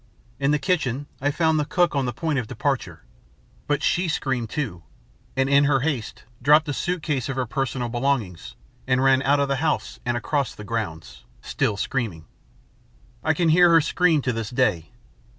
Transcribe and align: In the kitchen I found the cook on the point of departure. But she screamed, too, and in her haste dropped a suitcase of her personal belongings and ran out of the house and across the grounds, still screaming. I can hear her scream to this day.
In 0.39 0.49
the 0.49 0.57
kitchen 0.57 1.05
I 1.21 1.29
found 1.29 1.59
the 1.59 1.63
cook 1.63 1.95
on 1.95 2.07
the 2.07 2.11
point 2.11 2.39
of 2.39 2.47
departure. 2.47 3.03
But 3.67 3.83
she 3.83 4.07
screamed, 4.07 4.49
too, 4.49 4.81
and 5.37 5.47
in 5.47 5.65
her 5.65 5.81
haste 5.81 6.23
dropped 6.41 6.67
a 6.67 6.73
suitcase 6.73 7.29
of 7.29 7.35
her 7.35 7.45
personal 7.45 7.87
belongings 7.87 8.55
and 8.87 9.03
ran 9.03 9.21
out 9.21 9.39
of 9.39 9.47
the 9.47 9.57
house 9.57 9.99
and 10.03 10.17
across 10.17 10.55
the 10.55 10.63
grounds, 10.63 11.25
still 11.43 11.77
screaming. 11.77 12.25
I 13.23 13.35
can 13.35 13.49
hear 13.49 13.69
her 13.69 13.79
scream 13.79 14.23
to 14.23 14.33
this 14.33 14.49
day. 14.49 14.89